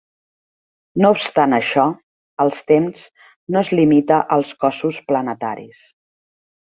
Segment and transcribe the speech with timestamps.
[1.03, 1.83] No obstant això,
[2.45, 3.03] el temps
[3.57, 5.87] no es limita als cossos planetaris.